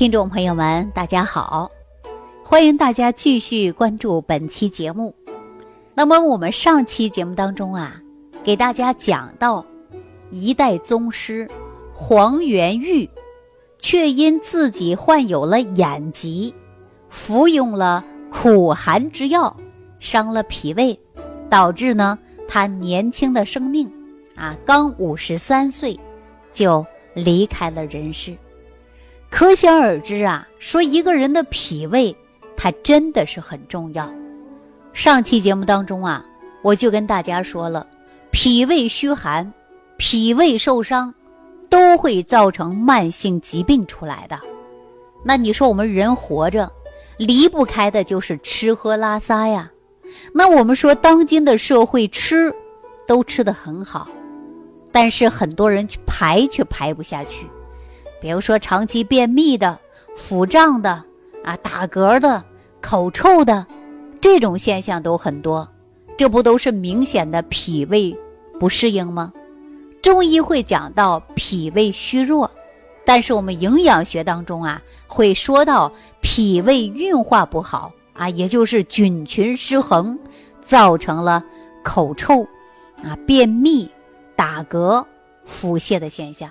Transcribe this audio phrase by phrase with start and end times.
[0.00, 1.70] 听众朋友们，大家好，
[2.42, 5.14] 欢迎大家继续关注本期节目。
[5.94, 8.00] 那么我们上期节目当中啊，
[8.42, 9.62] 给大家讲到
[10.30, 11.46] 一代宗师
[11.92, 13.06] 黄元玉，
[13.78, 16.54] 却因自己患有了眼疾，
[17.10, 19.54] 服用了苦寒之药，
[19.98, 20.98] 伤了脾胃，
[21.50, 23.86] 导致呢他年轻的生命
[24.34, 26.00] 啊，刚五十三岁
[26.54, 26.82] 就
[27.12, 28.34] 离开了人世。
[29.30, 32.14] 可想而知啊，说一个人的脾胃，
[32.56, 34.12] 它真的是很重要。
[34.92, 36.24] 上期节目当中啊，
[36.62, 37.86] 我就跟大家说了，
[38.32, 39.50] 脾胃虚寒、
[39.96, 41.14] 脾胃受伤，
[41.70, 44.38] 都会造成慢性疾病出来的。
[45.24, 46.70] 那你说我们人活着，
[47.16, 49.70] 离不开的就是吃喝拉撒呀。
[50.34, 52.52] 那我们说当今的社会吃，
[53.06, 54.08] 都吃得很好，
[54.90, 57.46] 但是很多人排却排不下去。
[58.20, 59.78] 比如说长期便秘的、
[60.16, 61.02] 腹胀的、
[61.42, 62.44] 啊打嗝的、
[62.80, 63.66] 口臭的，
[64.20, 65.66] 这种现象都很多，
[66.16, 68.16] 这不都是明显的脾胃
[68.58, 69.32] 不适应吗？
[70.02, 72.50] 中医会讲到脾胃虚弱，
[73.04, 80.18] 但是我们营养学当中啊会说到脾胃运化不好啊，也就是菌群失衡，
[80.62, 81.42] 造成了
[81.82, 82.42] 口臭、
[83.02, 83.90] 啊便秘、
[84.36, 85.04] 打嗝、
[85.44, 86.50] 腹泻的现象。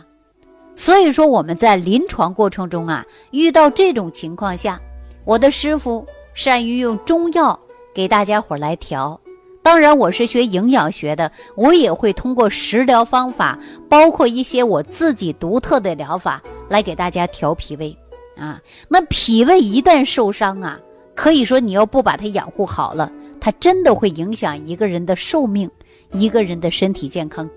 [0.80, 4.80] 所以说我们在临床过程中啊，遇到这种情况下，
[5.26, 7.60] 我的师傅善于用中药
[7.94, 9.20] 给大家伙来调。
[9.62, 17.96] 当然，我是学营养学的，我也会通过食疗方法，包括一些我自己独特的疗法来给大家调脾胃。
[18.38, 20.80] 啊，那脾胃一旦受伤啊，
[21.14, 25.70] 可以说你要不把它养护好了，它真的会影响一个人的寿命，
[26.14, 27.48] 一个人的身体健康。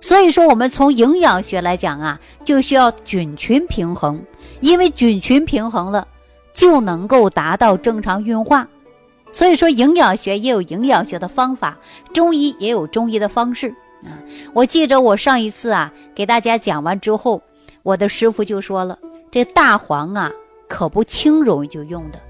[0.00, 4.22] 所以说，我们从营养学来讲啊，就需要菌群平衡，
[4.60, 6.06] 因为菌群平衡了，
[6.54, 8.68] 就能够达到正常运化。
[9.32, 11.76] 所以说，营养学也有营养学的方法，
[12.14, 13.68] 中医也有中医的方式
[14.04, 14.16] 啊。
[14.54, 17.42] 我记着我上一次啊给大家讲完之后，
[17.82, 18.98] 我的师傅就说了，
[19.30, 20.32] 这大黄啊
[20.68, 22.20] 可不轻容易就用的。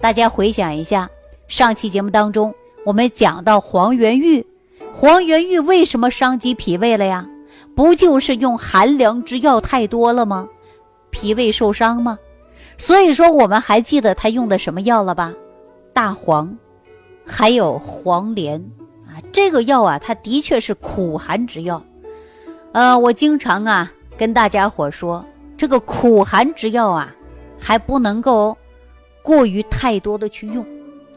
[0.00, 1.10] 大家回想一下，
[1.48, 4.46] 上期节目当中我们讲到黄元玉。
[5.00, 7.24] 黄元玉为什么伤及脾胃了呀？
[7.76, 10.48] 不就是用寒凉之药太多了吗？
[11.10, 12.18] 脾胃受伤吗？
[12.76, 15.32] 所以说我们还记得他用的什么药了吧？
[15.92, 16.58] 大黄，
[17.24, 18.60] 还有黄连
[19.06, 21.80] 啊，这个药啊，它的确是苦寒之药。
[22.72, 25.24] 呃，我经常啊跟大家伙说，
[25.56, 27.14] 这个苦寒之药啊，
[27.56, 28.58] 还不能够
[29.22, 30.64] 过于太多的去用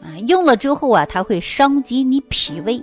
[0.00, 2.80] 啊，用了之后啊，它会伤及你脾胃。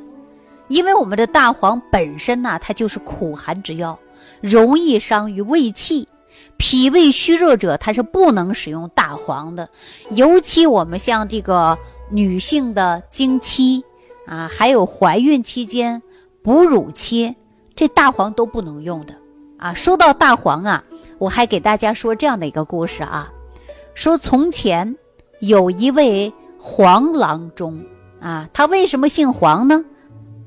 [0.69, 3.99] 因为我们的大黄本身呢，它就是苦寒之药，
[4.39, 6.07] 容易伤于胃气，
[6.57, 9.67] 脾胃虚弱者他是不能使用大黄的。
[10.11, 11.77] 尤其我们像这个
[12.09, 13.83] 女性的经期
[14.25, 16.01] 啊，还有怀孕期间、
[16.43, 17.35] 哺乳期，
[17.75, 19.13] 这大黄都不能用的
[19.57, 19.73] 啊。
[19.73, 20.83] 说到大黄啊，
[21.17, 23.31] 我还给大家说这样的一个故事啊，
[23.95, 24.95] 说从前
[25.39, 27.83] 有一位黄郎中
[28.19, 29.83] 啊，他为什么姓黄呢？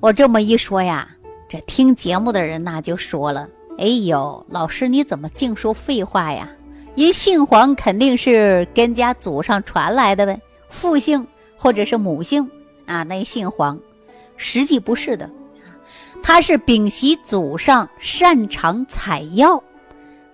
[0.02, 1.08] 我这么一说呀，
[1.48, 3.48] 这听节目的人呐就说了
[3.78, 6.50] ：“哎呦，老师你怎么净说废话呀？
[6.96, 11.24] 人姓黄肯定是跟家祖上传来的呗，父姓
[11.56, 12.50] 或者是母姓
[12.84, 13.78] 啊，那姓黄。
[14.36, 15.30] 实际不是的，
[16.20, 19.62] 他是丙习祖上擅长采药，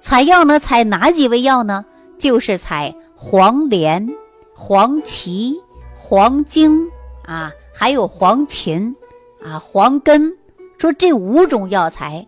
[0.01, 1.85] 采药呢采哪几味药呢？
[2.17, 4.09] 就是采黄连、
[4.55, 5.55] 黄芪、
[5.95, 6.89] 黄精
[7.27, 8.95] 啊，还有黄芩。”
[9.43, 10.37] 啊，黄根
[10.79, 12.27] 说这五种药材，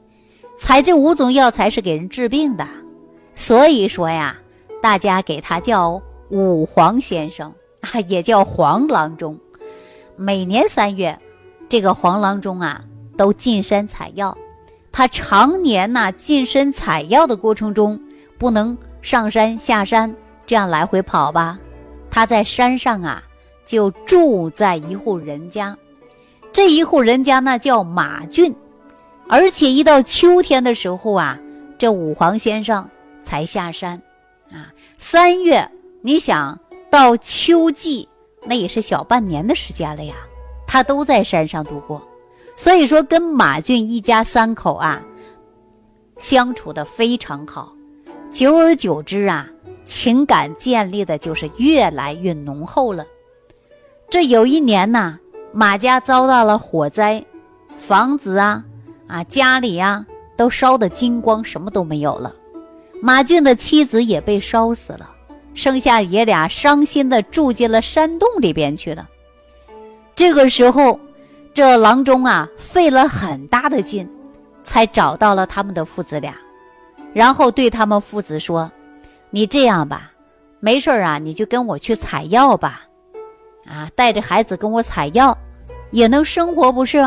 [0.58, 2.66] 采这五种药材是给人治病的，
[3.34, 4.36] 所以说呀，
[4.82, 9.38] 大家给他叫五黄先生啊，也叫黄郎中。
[10.16, 11.18] 每年三月，
[11.68, 12.84] 这个黄郎中啊
[13.16, 14.36] 都进山采药。
[14.92, 18.00] 他常年呐进山采药的过程中，
[18.38, 20.14] 不能上山下山
[20.44, 21.58] 这样来回跑吧？
[22.10, 23.22] 他在山上啊
[23.64, 25.76] 就住在一户人家。
[26.52, 28.54] 这一户人家那叫马俊，
[29.28, 31.38] 而且一到秋天的时候啊，
[31.78, 32.88] 这五黄先生
[33.22, 34.02] 才下山，
[34.50, 34.66] 啊，
[34.98, 35.70] 三月
[36.02, 36.58] 你想
[36.90, 38.08] 到秋季，
[38.44, 40.14] 那也是小半年的时间了呀，
[40.66, 42.02] 他都在山上度过，
[42.56, 45.00] 所以说跟马俊一家三口啊，
[46.18, 47.72] 相处的非常好，
[48.32, 49.48] 久而久之啊，
[49.84, 53.06] 情感建立的就是越来越浓厚了。
[54.10, 55.19] 这有一年呢。
[55.52, 57.24] 马家遭到了火灾，
[57.76, 58.64] 房子啊
[59.06, 60.06] 啊家里啊
[60.36, 62.32] 都烧得精光，什么都没有了。
[63.02, 65.10] 马俊的妻子也被烧死了，
[65.54, 69.08] 剩下爷俩伤心的住进了山洞里边去了。
[70.14, 71.00] 这个时候，
[71.52, 74.08] 这郎中啊费了很大的劲，
[74.62, 76.34] 才找到了他们的父子俩，
[77.12, 78.70] 然后对他们父子说
[79.30, 80.12] ：“你这样吧，
[80.60, 82.82] 没事啊，你就跟我去采药吧，
[83.66, 85.36] 啊，带着孩子跟我采药，
[85.90, 86.98] 也能生活不是？”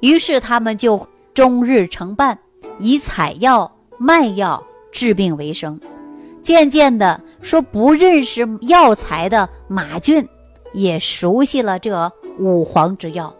[0.00, 2.38] 于是他们就终日成伴，
[2.78, 4.62] 以采药卖药
[4.92, 5.80] 治病为生。
[6.42, 10.26] 渐渐的，说不认识药材的马俊，
[10.74, 13.34] 也熟悉了这五黄之药。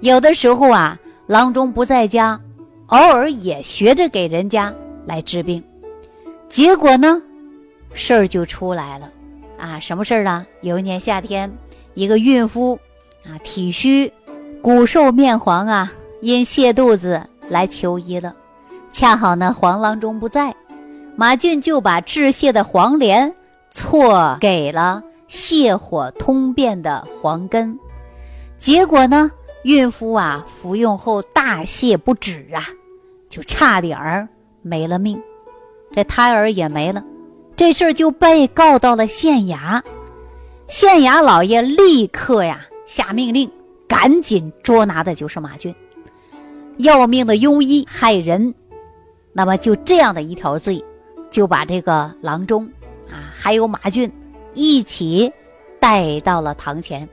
[0.00, 2.40] 有的时候啊，郎中不在家，
[2.86, 4.72] 偶尔也学着给人家
[5.04, 5.62] 来治病。
[6.48, 7.20] 结果呢，
[7.92, 9.10] 事儿就出来了。
[9.60, 10.46] 啊，什么事儿呢？
[10.62, 11.52] 有一年夏天，
[11.94, 12.78] 一个孕妇
[13.24, 14.12] 啊，体虚。
[14.62, 18.34] 骨瘦面黄啊，因泻肚子来求医了。
[18.92, 20.54] 恰好呢，黄郎中不在，
[21.16, 23.34] 马俊就把治泻的黄连
[23.70, 27.78] 错给了泻火通便的黄根。
[28.58, 29.30] 结果呢，
[29.62, 32.64] 孕妇啊服用后大泻不止啊，
[33.30, 34.28] 就差点儿
[34.60, 35.18] 没了命，
[35.92, 37.02] 这胎儿也没了。
[37.60, 39.82] 这事儿就被告到了县衙，
[40.66, 43.50] 县衙老爷立刻呀下命令。
[43.86, 45.74] 赶紧捉拿的就是马俊，
[46.78, 48.54] 要命的庸医害人，
[49.34, 50.82] 那么就这样的一条罪，
[51.30, 52.64] 就把这个郎中
[53.10, 54.10] 啊，还有马俊
[54.54, 55.30] 一起
[55.78, 57.06] 带到了堂前。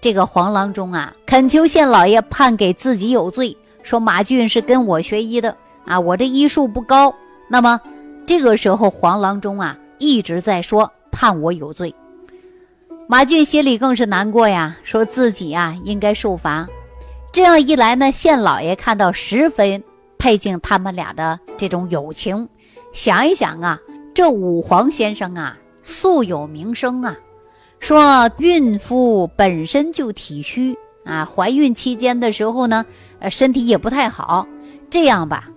[0.00, 5.54] 这个黄郎中啊，恳求县老爷判给自己有罪，说马俊是跟我学医的
[5.84, 7.14] 啊，我这医术不高。
[7.50, 7.78] 那么
[8.26, 11.94] 这个时候，黄郎中啊一直在说判我有罪。
[13.06, 16.66] 马俊心里更是难过呀，说自己呀应该受罚。
[17.32, 19.82] 这样一来呢，县老爷看到十分
[20.16, 22.48] 佩敬他们俩的这种友情，
[22.94, 23.78] 想一想啊，
[24.14, 27.14] 这五黄先生啊素有名声啊，
[27.78, 30.74] 说孕妇本身就体虚
[31.04, 32.86] 啊，怀孕期间的时候呢，
[33.18, 34.46] 呃身体也不太好。
[34.88, 35.50] 这样吧，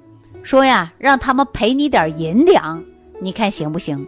[0.47, 2.81] 说呀，让他们赔你点银两，
[3.19, 4.07] 你看行不行？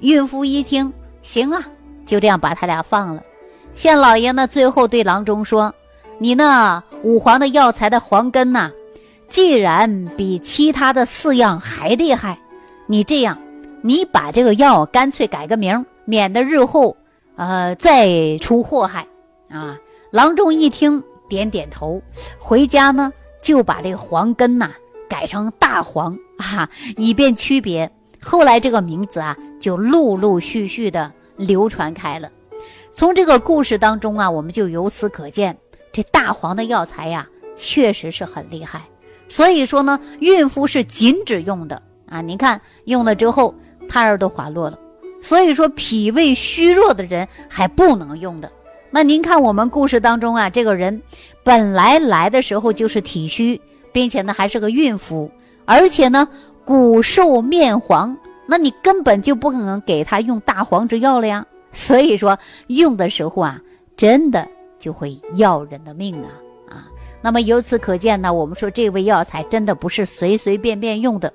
[0.00, 0.92] 孕妇一听，
[1.22, 1.66] 行啊。
[2.04, 3.22] 就这样把他俩放了。
[3.74, 5.74] 县老爷呢，最后对郎中说
[6.20, 8.70] ：“你那五黄的药材的黄根呐，
[9.30, 12.38] 既然比其他的四样还厉害，
[12.86, 13.38] 你这样，
[13.80, 16.94] 你把这个药干脆改个名，免得日后
[17.36, 19.06] 呃再出祸害
[19.48, 19.78] 啊。”
[20.12, 22.02] 郎中一听，点点头，
[22.38, 23.10] 回家呢
[23.40, 24.72] 就把这个黄根呐
[25.10, 27.90] 改成大黄啊，以便区别。
[28.22, 31.12] 后来这个名字啊，就陆陆续续的。
[31.36, 32.30] 流传开了，
[32.92, 35.56] 从这个故事当中啊，我们就由此可见，
[35.90, 37.26] 这大黄的药材呀，
[37.56, 38.82] 确实是很厉害。
[39.26, 41.80] 所以说呢，孕妇是禁止用的
[42.10, 42.20] 啊。
[42.20, 43.54] 您看用了之后，
[43.88, 44.78] 胎儿都滑落了。
[45.22, 48.52] 所以说，脾胃虚弱的人还不能用的。
[48.90, 51.00] 那您看我们故事当中啊，这个人
[51.42, 53.58] 本来来的时候就是体虚，
[53.92, 55.30] 并且呢还是个孕妇，
[55.64, 56.28] 而且呢
[56.64, 58.16] 骨瘦面黄。
[58.46, 63.60] 那你根本就不可能给他用大黄之药了呀， 所以说用的时候啊，
[63.96, 66.28] 真的就会要人的命啊
[66.68, 66.90] 啊！
[67.22, 71.32] 那么由此可见呢，我们说这味药材真的不是随随便便用的，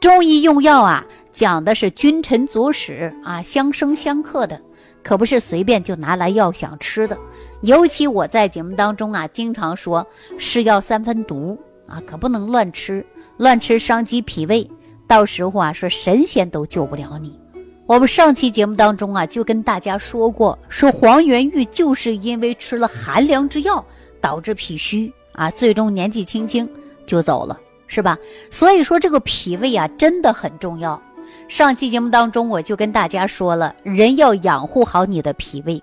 [0.00, 4.60] 中医用药啊，讲的是君臣佐使啊，相生相克的，
[5.02, 7.18] 可不是随便就拿来要想吃的。
[7.62, 10.06] 尤其我在节目当中啊，经常说
[10.38, 11.58] 是药三分毒
[11.92, 13.04] 啊，可不能乱吃，
[13.36, 14.66] 乱吃伤及脾胃。
[15.06, 17.38] 到时候啊，说神仙都救不了你。
[17.84, 23.84] 我们上期节目当中啊，就跟大家说过，说黄元玉就是因为吃了寒凉之药，
[24.22, 26.66] 导致脾虚啊，最终年纪轻轻
[27.04, 28.16] 就走了，是吧？
[28.50, 31.02] 所以说这个脾胃啊，真的很重要。
[31.48, 35.82] 上期节目当中我就跟大家说了，人要养护好你的脾胃。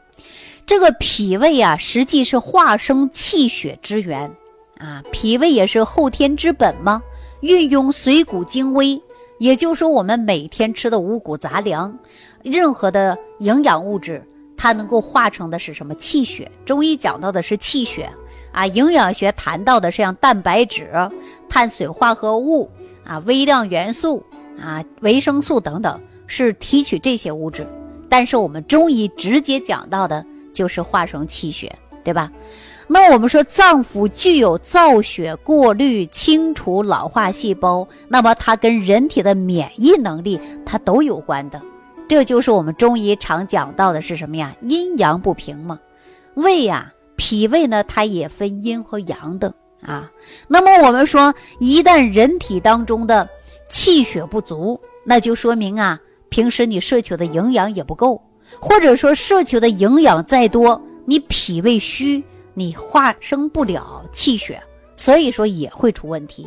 [0.66, 4.32] 这个脾胃啊，实际是化生气血之源
[4.80, 7.04] 啊，脾胃也是后天之本吗，
[7.42, 9.00] 运用水谷精微。
[9.38, 11.98] 也就是说，我们每天吃的五谷杂粮，
[12.44, 14.22] 任何的营养物质，
[14.58, 16.50] 它能够化成的是什么气血？
[16.66, 18.10] 中医讲到的是气血
[18.52, 20.90] 啊，营养学谈到的是像蛋白质、
[21.48, 22.70] 碳水化合物
[23.06, 24.22] 啊、微量元素
[24.62, 27.66] 啊、维生素等等，是提取这些物质。
[28.10, 32.30] 但是我们中医直接讲到的就是化成气血，对吧？
[32.92, 41.62] 那我们说脏腑具有造血、过滤、清除老化细胞，那么它跟人体的免疫能力它都有关的。
[42.08, 44.56] 这就是我们中医常讲到的是什么呀？
[44.62, 45.80] 阴阳不平嘛。
[46.34, 49.54] 胃呀，脾胃呢，它也分阴和阳的
[49.84, 50.10] 啊。
[50.48, 53.30] 那么我们说，一旦人体当中的
[53.70, 58.20] 气血不足，那就说明啊，平时你摄取的营养也不够，
[58.60, 62.24] 或者说摄取的营养再多，你脾胃虚，
[62.60, 64.62] 你化生不了气血，
[64.98, 66.46] 所以说也会出问题。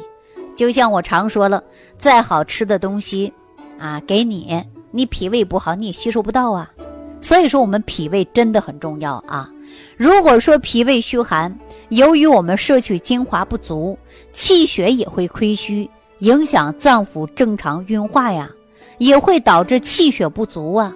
[0.55, 1.65] 就像我常说了，
[1.97, 3.33] 再好吃的东西，
[3.79, 6.71] 啊，给你，你脾胃不好，你也吸收不到啊。
[7.23, 9.51] 所以说，我们脾胃真的很重要啊。
[9.97, 13.99] 如果说脾胃虚寒，由于我们摄取精华不足，
[14.35, 15.89] 气血也会亏虚，
[16.19, 18.51] 影响脏腑正常运化呀，
[18.99, 20.95] 也会导致气血不足啊。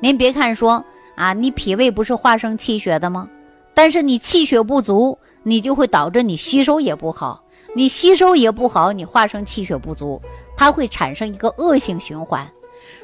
[0.00, 3.28] 您别看说啊，你脾胃不是化生气血的吗？
[3.76, 10.18] 但是你气血不足，你就会导致你吸收也不好，你吸收也不好，你化生气血不足，
[10.56, 12.50] 它会产生一个恶性循环。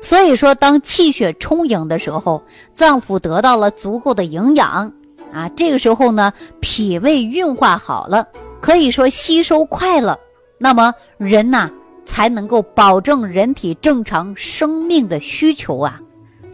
[0.00, 4.90] 所以说，当气血充盈的时候，脏腑得到了足够的营养
[5.30, 8.26] 啊，这个时候呢，脾胃运化好了，
[8.62, 10.18] 可以说吸收快了，
[10.56, 11.70] 那么人呐
[12.06, 16.00] 才能够保证人体正常生命的需求啊。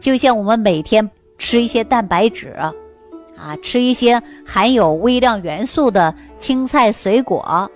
[0.00, 1.08] 就像我们每天
[1.38, 2.56] 吃一些蛋白质，
[3.38, 7.70] 啊吃一些含有微量元素的青菜水果，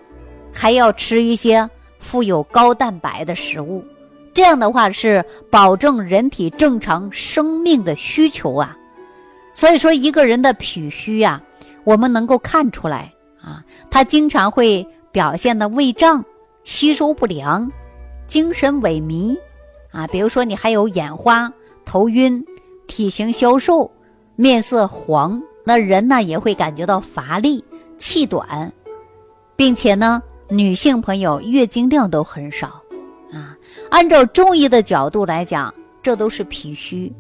[0.53, 3.85] 还要吃一些富有高蛋白的食物。
[4.35, 8.77] 这样的话是保证人体正常生命的需求啊，
[9.55, 11.41] 所以说一个人的脾虚呀，
[11.85, 16.25] 我们能够看出来啊，他经常会表现的胃胀、
[16.65, 17.71] 吸收不良、
[18.27, 19.37] 精神萎靡
[19.91, 21.53] 啊，比如说你还有眼花、
[21.85, 22.43] 头晕、
[22.87, 23.91] 体型消瘦、
[24.35, 27.65] 面色黄，那人呢也会感觉到乏力、
[27.99, 28.73] 气短，
[29.55, 32.69] 并且呢，女性朋友月经量都很少
[33.33, 33.57] 啊。
[33.91, 37.13] 按照中医的角度来讲，这都是脾虚；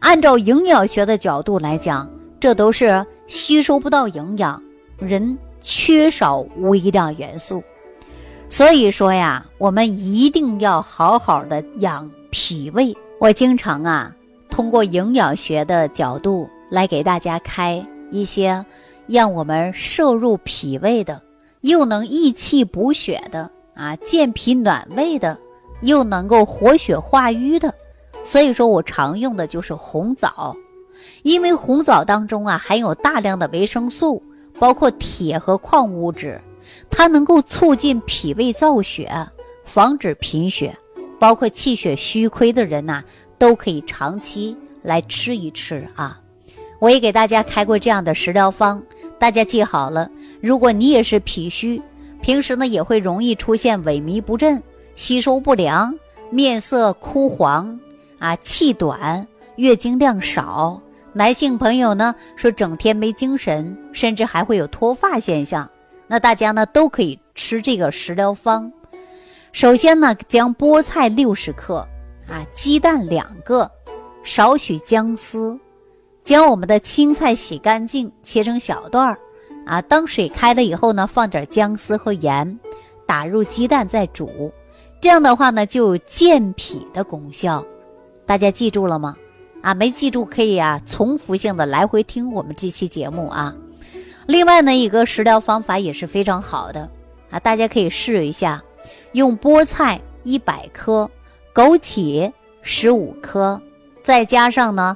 [0.00, 4.62] 按照营养学的角度来讲，这都是吸收不到营养，
[4.98, 7.62] 人缺少微量元素。
[8.48, 12.96] 所以说呀，我们一定要好好的养脾胃。
[13.18, 14.14] 我经常啊，
[14.48, 18.64] 通过营养学的角度来给大家开一些
[19.06, 21.20] 让我们摄入脾胃的，
[21.62, 25.38] 又能益气补血的啊，健脾暖胃的。
[25.82, 27.72] 又能够活血化瘀的，
[28.24, 30.56] 所以说我常用的就是红枣，
[31.22, 34.20] 因为红枣当中啊含有大量的维生素，
[34.58, 36.40] 包括铁和矿物质，
[36.90, 39.08] 它能够促进脾胃造血，
[39.62, 40.76] 防止贫血，
[41.16, 43.04] 包括气血虚亏的人呐，
[43.38, 46.20] 都可以长期来吃一吃啊。
[46.78, 48.80] 我也给大家开过这样的食疗方，
[49.18, 50.08] 大家记好了。
[50.40, 51.82] 如果你也是脾虚，
[52.20, 54.62] 平时呢也会容易出现萎靡不振。
[54.94, 55.94] 吸收不良，
[56.30, 57.78] 面色枯黄，
[58.18, 60.80] 啊，气短，月经量少。
[61.12, 65.68] 男性朋友呢说整天没精神，甚至还会有脱发现象。
[66.06, 68.72] 那大家呢都可以吃这个食疗方。
[69.52, 71.76] 首先呢，将菠菜六十克，
[72.28, 73.70] 啊，鸡蛋两个，
[74.22, 75.58] 少许姜丝，
[76.28, 79.18] 将我们的青菜洗干净，切成小段儿，
[79.64, 82.60] 啊，当水开了以后呢，放点姜丝和盐，
[83.06, 84.52] 打入鸡蛋再煮。
[85.00, 87.64] 这样的话呢，就有健脾的功效，
[88.26, 89.16] 大家记住了吗？
[89.62, 93.56] 啊，没记住可以啊，重复性的来回听我们这期节目啊。
[94.26, 96.86] 另外呢，一个食疗方法也是非常好的
[97.30, 98.62] 啊，大家可以试一下，
[99.12, 101.10] 用菠菜一百克，
[101.54, 102.30] 枸杞
[102.60, 103.58] 十五克，
[104.02, 104.94] 再加上呢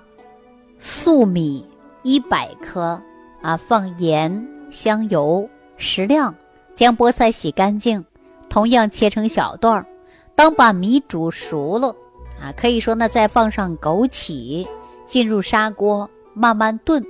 [0.84, 1.64] 粟米
[2.02, 3.00] 一百克
[3.40, 6.34] 啊，放盐、香油适量，
[6.74, 8.04] 将菠菜洗干净，
[8.48, 9.86] 同样切成小段儿。
[10.34, 11.94] 当把米煮熟了，
[12.40, 14.66] 啊，可以说呢，再放上枸杞，
[15.06, 17.00] 进入砂锅慢慢炖，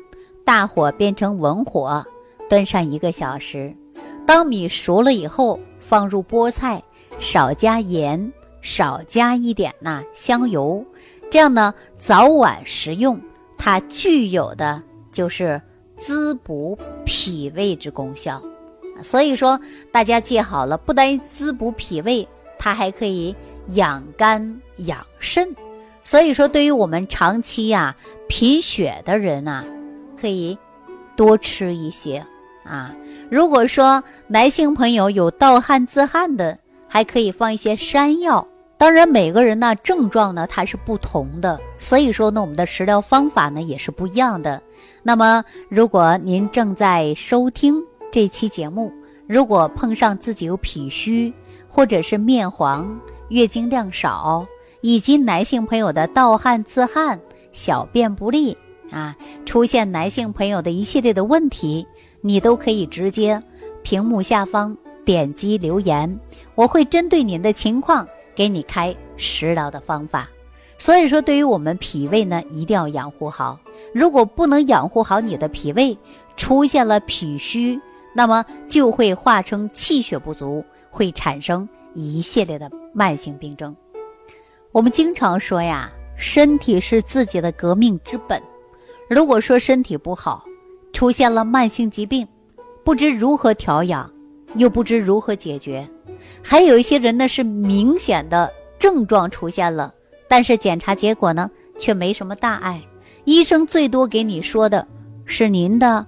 [0.45, 2.05] 大火变成文火，
[2.50, 3.75] 炖上一个小时。
[4.26, 6.83] 当米熟了以后，放入菠菜，
[7.19, 10.85] 少加盐，少加一点呐香油，
[11.31, 13.19] 这样呢，早晚食用，
[13.64, 15.62] 它具有的就是
[15.97, 18.42] 滋补脾胃之功效。
[19.04, 19.61] 所以说，
[19.92, 22.26] 大家记好了，不单滋补脾胃。
[22.59, 23.35] 它还可以
[23.69, 25.54] 养肝养肾，
[26.02, 27.95] 所以说对于我们长期呀
[28.28, 29.64] 贫血的人呐，
[30.21, 30.59] 可以
[31.14, 32.25] 多吃一些
[32.64, 32.92] 啊。
[33.31, 38.47] 如果说男性朋友有盗汗自汗的，还可以放一些山药。
[38.83, 44.61] 当然，每个人呢症状呢它是不同的，所以说呢我们的食疗方法呢也是不一样的。
[45.05, 48.93] 那么，如果您正在收听这期节目，
[49.29, 51.33] 如果碰上自己有脾虚，
[51.69, 52.99] 或者是面黄、
[53.29, 54.45] 月经量少，
[54.81, 57.21] 以及男性朋友的盗汗自汗、
[57.53, 58.59] 小便不利
[58.91, 61.87] 啊，出现男性朋友的一系列的问题，
[62.21, 63.41] 你都可以直接
[63.85, 66.19] 屏幕下方点击留言，
[66.57, 70.29] 我会针对您的情况给你开食疗的方法。
[70.79, 73.59] 所以说，对于我们脾胃呢，一定要养护好。
[73.95, 75.97] 如果不能养护好你的脾胃，
[76.37, 77.81] 出现了脾虚，
[78.15, 83.77] 那么就会化成气血不足，会产生一系列的慢性病症。
[84.73, 88.43] 我们经常说呀，身体是自己的革命之本。
[89.09, 90.45] 如果说身体不好，
[90.93, 92.27] 出现了慢性疾病，
[92.83, 94.11] 不知如何调养，
[94.54, 95.88] 又不知如何解决，
[96.42, 99.92] 还有一些人呢是明显的症状出现了，
[100.28, 102.80] 但是检查结果呢却没什么大碍，
[103.25, 104.87] 医生最多给你说的
[105.25, 106.06] 是您的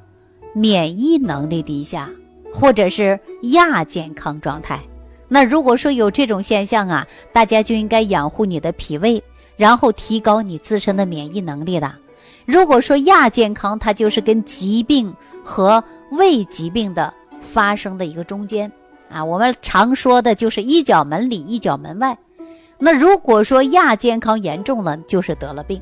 [0.52, 2.10] 免疫能力低下，
[2.52, 3.18] 或者是
[3.52, 4.80] 亚健康状态。
[5.26, 9.22] 那如果说有这种现象啊，大家就应该养护你的脾胃，
[9.56, 11.98] 然后提高你自身的免疫能力了。
[12.44, 15.82] 如果说亚健康，它就是跟疾病和
[16.12, 17.12] 胃疾病的
[17.44, 18.72] 发生的一个中间
[19.08, 22.18] 啊，我们常说的就是一脚门里一脚门外。
[22.78, 25.78] 那如果说亚健康严重了，就是得了病；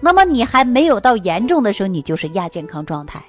[0.00, 3.22] 那么你还没有到严重的时候，你就是亚健康状态。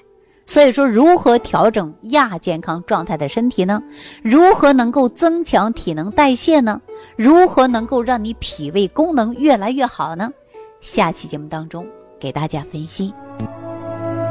[0.46, 3.82] 所以说，如何调整亚健康状态的身体呢？
[4.22, 6.80] 如何能够增强体能代谢呢？
[7.16, 10.32] 如何能够让你脾胃功能越来越好呢？
[10.80, 11.86] 下期节目当中。
[12.22, 13.12] 给大家分析。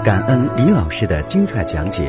[0.05, 2.09] 感恩李老师的精彩讲解。